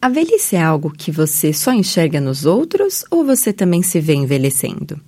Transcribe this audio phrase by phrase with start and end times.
[0.00, 4.14] A velhice é algo que você só enxerga nos outros ou você também se vê
[4.14, 5.00] envelhecendo?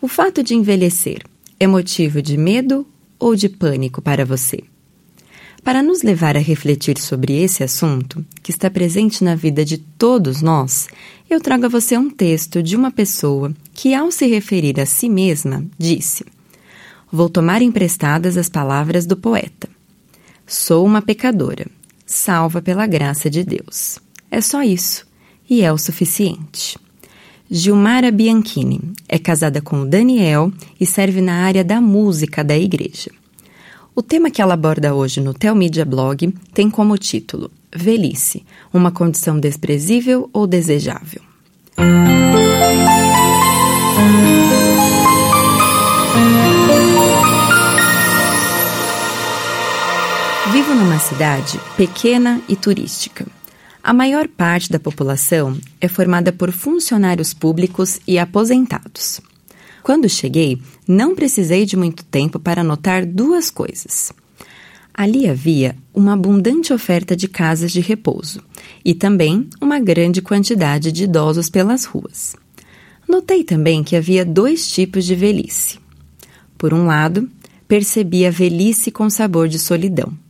[0.00, 1.22] O fato de envelhecer
[1.60, 2.86] é motivo de medo
[3.18, 4.64] ou de pânico para você?
[5.62, 10.40] Para nos levar a refletir sobre esse assunto, que está presente na vida de todos
[10.40, 10.88] nós,
[11.28, 15.06] eu trago a você um texto de uma pessoa que, ao se referir a si
[15.06, 16.24] mesma, disse:
[17.12, 19.68] Vou tomar emprestadas as palavras do poeta.
[20.46, 21.66] Sou uma pecadora,
[22.06, 24.03] salva pela graça de Deus.
[24.34, 25.06] É só isso,
[25.48, 26.76] e é o suficiente.
[27.48, 33.12] Gilmara Bianchini é casada com Daniel e serve na área da música da igreja.
[33.94, 39.38] O tema que ela aborda hoje no Telmídia Blog tem como título Velhice, uma condição
[39.38, 41.22] desprezível ou desejável?
[50.52, 53.24] Vivo numa cidade pequena e turística.
[53.86, 59.20] A maior parte da população é formada por funcionários públicos e aposentados.
[59.82, 64.10] Quando cheguei, não precisei de muito tempo para notar duas coisas.
[64.94, 68.42] Ali havia uma abundante oferta de casas de repouso
[68.82, 72.34] e também uma grande quantidade de idosos pelas ruas.
[73.06, 75.78] Notei também que havia dois tipos de velhice.
[76.56, 77.28] Por um lado,
[77.68, 80.23] percebi a velhice com sabor de solidão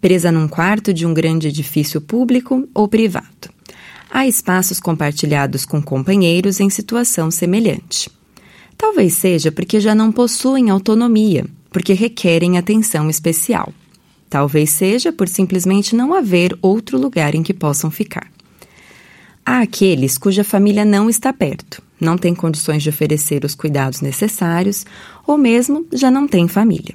[0.00, 3.50] presa num quarto de um grande edifício público ou privado.
[4.10, 8.10] Há espaços compartilhados com companheiros em situação semelhante.
[8.76, 13.72] Talvez seja porque já não possuem autonomia, porque requerem atenção especial.
[14.30, 18.30] Talvez seja por simplesmente não haver outro lugar em que possam ficar.
[19.44, 24.86] Há aqueles cuja família não está perto, não tem condições de oferecer os cuidados necessários
[25.26, 26.94] ou mesmo já não tem família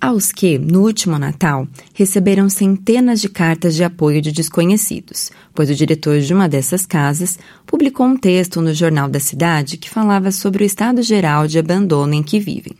[0.00, 5.74] aos que, no último Natal, receberam centenas de cartas de apoio de desconhecidos, pois o
[5.74, 10.64] diretor de uma dessas casas publicou um texto no jornal da cidade que falava sobre
[10.64, 12.74] o estado geral de abandono em que vivem.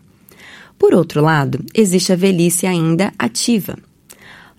[0.79, 3.77] Por outro lado, existe a velhice ainda ativa.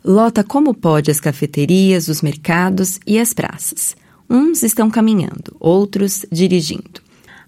[0.06, 3.96] Lota como pode as cafeterias, os mercados e as praças.
[4.30, 7.02] Uns estão caminhando, outros dirigindo.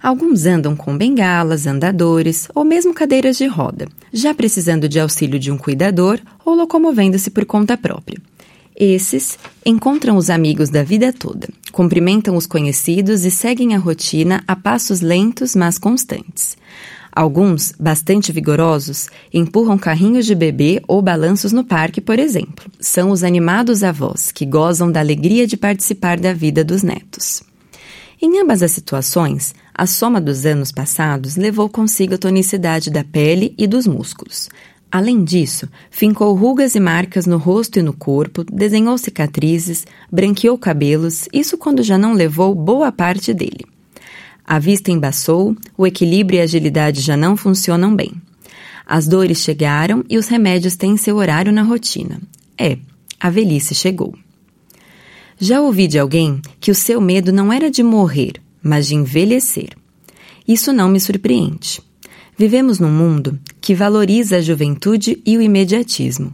[0.04, 5.50] Alguns andam com bengalas, andadores ou mesmo cadeiras de roda, já precisando de auxílio de
[5.50, 8.18] um cuidador ou locomovendo-se por conta própria.
[8.76, 14.58] Esses encontram os amigos da vida toda, cumprimentam os conhecidos e seguem a rotina a
[14.58, 16.58] passos lentos, mas constantes.
[17.10, 22.70] Alguns, bastante vigorosos, empurram carrinhos de bebê ou balanços no parque, por exemplo.
[22.78, 27.42] São os animados avós que gozam da alegria de participar da vida dos netos.
[28.22, 33.54] Em ambas as situações, a soma dos anos passados levou consigo a tonicidade da pele
[33.58, 34.50] e dos músculos.
[34.92, 41.28] Além disso, fincou rugas e marcas no rosto e no corpo, desenhou cicatrizes, branqueou cabelos,
[41.34, 43.66] isso quando já não levou boa parte dele.
[44.46, 48.12] A vista embaçou, o equilíbrio e a agilidade já não funcionam bem.
[48.86, 52.22] As dores chegaram e os remédios têm seu horário na rotina.
[52.56, 52.78] É,
[53.20, 54.14] a velhice chegou.
[55.40, 59.70] Já ouvi de alguém que o seu medo não era de morrer, mas de envelhecer.
[60.48, 61.82] Isso não me surpreende.
[62.38, 66.34] Vivemos num mundo que valoriza a juventude e o imediatismo.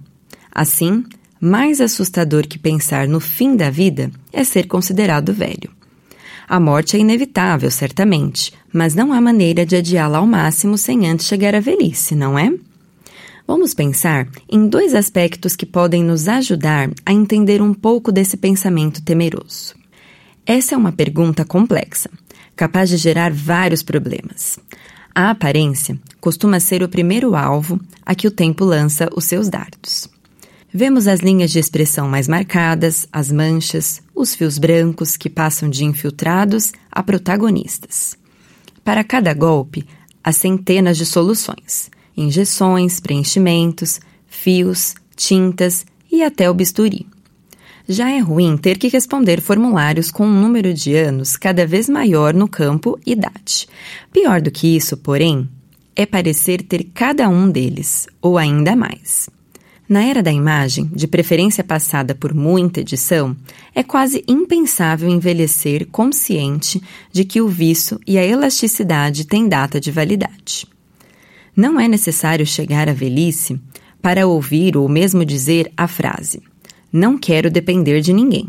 [0.52, 1.04] Assim,
[1.42, 5.70] mais assustador que pensar no fim da vida é ser considerado velho.
[6.48, 11.28] A morte é inevitável, certamente, mas não há maneira de adiá-la ao máximo sem antes
[11.28, 12.52] chegar à velhice, não é?
[13.46, 19.02] Vamos pensar em dois aspectos que podem nos ajudar a entender um pouco desse pensamento
[19.02, 19.79] temeroso.
[20.52, 22.10] Essa é uma pergunta complexa,
[22.56, 24.58] capaz de gerar vários problemas.
[25.14, 30.10] A aparência costuma ser o primeiro alvo a que o tempo lança os seus dardos.
[30.74, 35.86] Vemos as linhas de expressão mais marcadas, as manchas, os fios brancos que passam de
[35.86, 38.18] infiltrados a protagonistas.
[38.84, 39.86] Para cada golpe,
[40.24, 47.06] há centenas de soluções injeções, preenchimentos, fios, tintas e até o bisturi.
[47.92, 52.36] Já é ruim ter que responder formulários com um número de anos cada vez maior
[52.36, 53.68] no campo idade.
[54.14, 55.50] Pior do que isso, porém,
[55.96, 59.28] é parecer ter cada um deles, ou ainda mais.
[59.90, 63.36] Na era da imagem, de preferência passada por muita edição,
[63.74, 66.80] é quase impensável envelhecer consciente
[67.12, 70.68] de que o viço e a elasticidade têm data de validade.
[71.56, 73.60] Não é necessário chegar à velhice
[74.00, 76.44] para ouvir ou mesmo dizer a frase:
[76.92, 78.48] Não quero depender de ninguém.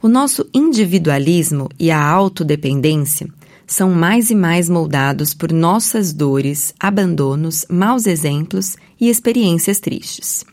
[0.00, 3.28] O nosso individualismo e a autodependência
[3.66, 10.44] são mais e mais moldados por nossas dores, abandonos, maus exemplos e experiências tristes.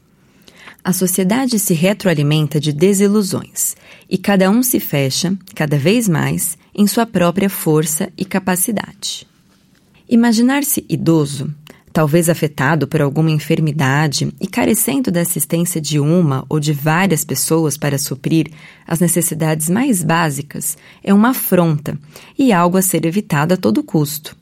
[0.83, 3.75] A sociedade se retroalimenta de desilusões
[4.09, 9.27] e cada um se fecha, cada vez mais, em sua própria força e capacidade.
[10.09, 11.53] Imaginar-se idoso,
[11.91, 17.77] talvez afetado por alguma enfermidade e carecendo da assistência de uma ou de várias pessoas
[17.77, 18.51] para suprir
[18.87, 21.97] as necessidades mais básicas, é uma afronta
[22.37, 24.35] e algo a ser evitado a todo custo.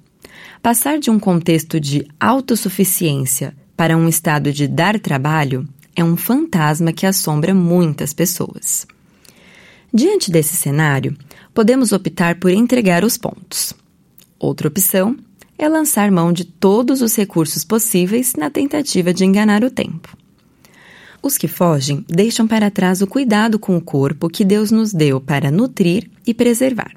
[0.62, 6.92] Passar de um contexto de autossuficiência para um estado de dar trabalho é um fantasma
[6.92, 8.86] que assombra muitas pessoas.
[9.94, 11.18] Diante desse cenário,
[11.54, 13.74] podemos optar por entregar os pontos.
[14.38, 15.18] Outra opção
[15.60, 20.18] é lançar mão de todos os recursos possíveis na tentativa de enganar o tempo.
[21.22, 25.22] Os que fogem deixam para trás o cuidado com o corpo que Deus nos deu
[25.22, 26.94] para nutrir e preservar.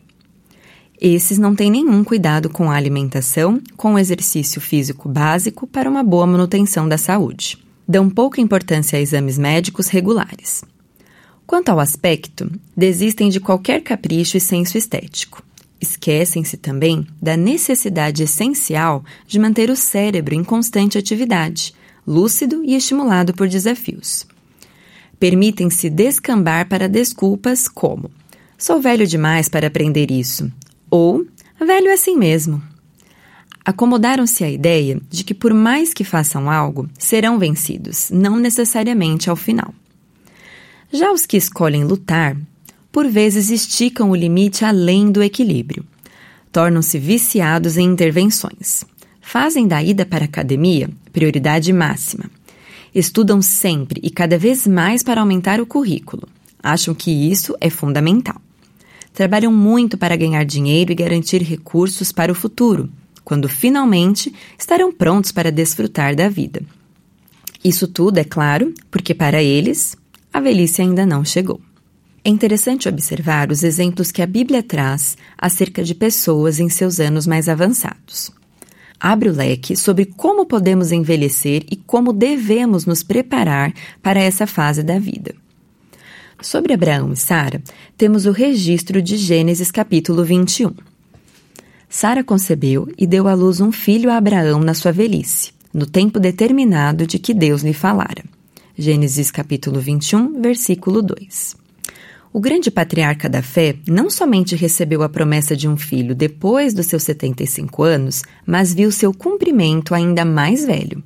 [0.99, 6.03] Esses não têm nenhum cuidado com a alimentação, com o exercício físico básico para uma
[6.03, 10.65] boa manutenção da saúde dão pouca importância a exames médicos regulares.
[11.47, 15.43] Quanto ao aspecto, desistem de qualquer capricho e senso estético.
[15.83, 21.75] Esquecem-se também da necessidade essencial de manter o cérebro em constante atividade,
[22.07, 24.25] lúcido e estimulado por desafios.
[25.19, 28.11] Permitem-se descambar para desculpas como:
[28.57, 30.51] sou velho demais para aprender isso,
[30.89, 31.27] ou
[31.59, 32.63] velho é assim mesmo
[33.65, 39.37] acomodaram-se à ideia de que, por mais que façam algo, serão vencidos, não necessariamente ao
[39.37, 39.73] final.
[40.93, 42.37] Já os que escolhem lutar,
[42.93, 45.85] por vezes esticam o limite além do equilíbrio.
[46.53, 48.85] Tornam-se viciados em intervenções.
[49.21, 52.25] Fazem da ida para a academia prioridade máxima.
[52.95, 56.29] Estudam sempre e cada vez mais para aumentar o currículo.
[56.63, 58.41] Acham que isso é fundamental.
[59.15, 62.91] Trabalham muito para ganhar dinheiro e garantir recursos para o futuro
[63.25, 66.63] quando finalmente estarão prontos para desfrutar da vida.
[67.65, 69.97] Isso tudo, é claro, porque para eles
[70.33, 71.61] a velhice ainda não chegou.
[72.25, 77.27] É interessante observar os exemplos que a Bíblia traz acerca de pessoas em seus anos
[77.27, 78.31] mais avançados.
[79.01, 84.85] Abre o leque sobre como podemos envelhecer e como devemos nos preparar para essa fase
[84.85, 85.35] da vida.
[86.41, 87.61] Sobre Abraão e Sara,
[87.99, 90.73] temos o registro de Gênesis capítulo 21.
[91.89, 96.21] Sara concebeu e deu à luz um filho a Abraão na sua velhice, no tempo
[96.21, 98.23] determinado de que Deus lhe falara.
[98.79, 101.62] Gênesis capítulo 21, versículo 2.
[102.35, 106.87] O grande patriarca da fé não somente recebeu a promessa de um filho depois dos
[106.87, 111.03] seus 75 anos, mas viu seu cumprimento ainda mais velho.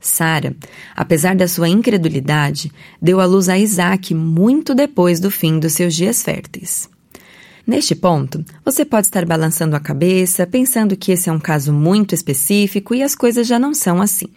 [0.00, 0.54] Sara,
[0.96, 5.94] apesar da sua incredulidade, deu à luz a Isaac muito depois do fim dos seus
[5.94, 6.90] dias férteis.
[7.64, 12.16] Neste ponto, você pode estar balançando a cabeça, pensando que esse é um caso muito
[12.16, 14.28] específico e as coisas já não são assim.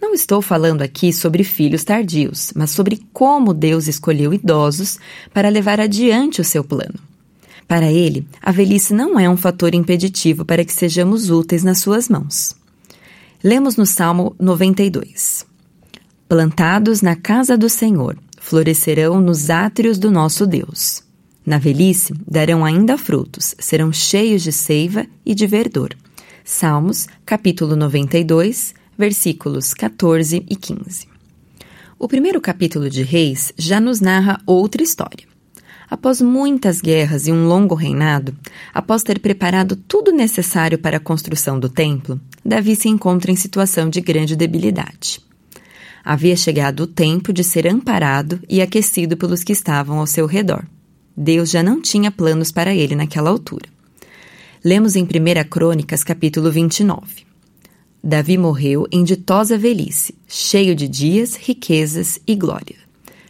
[0.00, 4.98] Não estou falando aqui sobre filhos tardios, mas sobre como Deus escolheu idosos
[5.34, 6.94] para levar adiante o seu plano.
[7.66, 12.08] Para ele, a velhice não é um fator impeditivo para que sejamos úteis nas suas
[12.08, 12.56] mãos.
[13.44, 15.44] Lemos no Salmo 92.
[16.28, 21.02] Plantados na casa do Senhor, florescerão nos átrios do nosso Deus.
[21.44, 25.94] Na velhice darão ainda frutos, serão cheios de seiva e de verdor.
[26.44, 31.06] Salmos, capítulo 92, versículos 14 e 15.
[31.96, 35.24] O primeiro capítulo de Reis já nos narra outra história.
[35.88, 38.36] Após muitas guerras e um longo reinado,
[38.74, 43.88] após ter preparado tudo necessário para a construção do templo, Davi se encontra em situação
[43.88, 45.20] de grande debilidade.
[46.04, 50.66] Havia chegado o tempo de ser amparado e aquecido pelos que estavam ao seu redor.
[51.16, 53.68] Deus já não tinha planos para ele naquela altura.
[54.64, 57.27] Lemos em 1 Crônicas, capítulo 29.
[58.08, 62.76] Davi morreu em ditosa velhice, cheio de dias, riquezas e glória.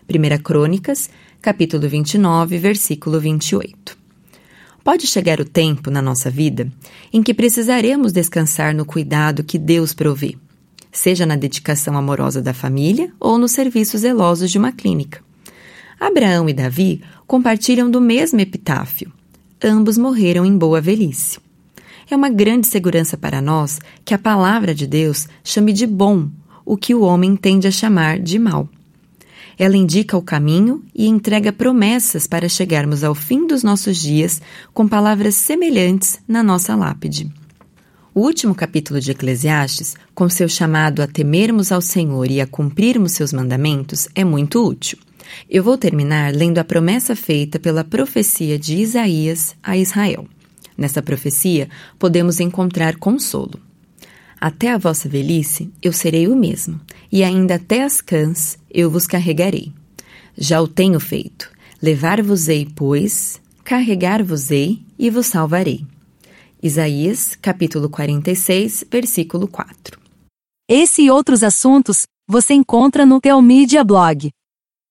[0.09, 1.11] 1 Crônicas,
[1.43, 3.99] capítulo 29, versículo 28.
[4.85, 6.71] Pode chegar o tempo na nossa vida
[7.13, 10.37] em que precisaremos descansar no cuidado que Deus provê,
[10.93, 15.21] seja na dedicação amorosa da família ou nos serviços zelosos de uma clínica.
[15.99, 19.13] Abraão e Davi compartilham do mesmo epitáfio.
[19.61, 21.41] Ambos morreram em boa velhice.
[22.11, 26.29] É uma grande segurança para nós que a palavra de Deus chame de bom
[26.65, 28.69] o que o homem tende a chamar de mal.
[29.59, 34.41] Ela indica o caminho e entrega promessas para chegarmos ao fim dos nossos dias
[34.73, 37.31] com palavras semelhantes na nossa lápide.
[38.15, 43.13] O último capítulo de Eclesiastes, com seu chamado a temermos ao Senhor e a cumprirmos
[43.13, 44.99] seus mandamentos, é muito útil.
[45.49, 50.27] Eu vou terminar lendo a promessa feita pela profecia de Isaías a Israel.
[50.79, 51.69] Nessa profecia,
[51.99, 53.61] podemos encontrar consolo.
[54.41, 56.81] Até a vossa velhice eu serei o mesmo,
[57.11, 59.73] e ainda até as cãs eu vos carregarei.
[60.37, 61.51] Já o tenho feito.
[61.83, 65.85] Levar-vos-ei, pois, carregar-vos-ei e vos salvarei.
[66.63, 69.99] Isaías, capítulo 46, versículo 4.
[70.69, 74.31] Esse e outros assuntos você encontra no Teomídia Blog.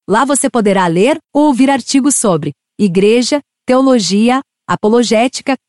[0.10, 5.56] Lá você poderá ler ou ouvir artigos sobre igreja, teologia, apologética,